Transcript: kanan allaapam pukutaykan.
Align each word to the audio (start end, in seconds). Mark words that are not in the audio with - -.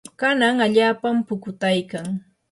kanan 0.19 0.55
allaapam 0.65 1.15
pukutaykan. 1.27 2.05